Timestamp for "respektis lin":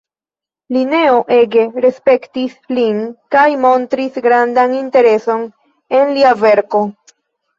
1.83-3.03